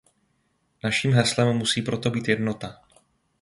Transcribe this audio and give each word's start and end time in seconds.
Naším 0.83 1.13
heslem 1.13 1.57
musí 1.57 1.81
proto 1.81 2.09
být 2.11 2.27
jednota. 2.27 2.81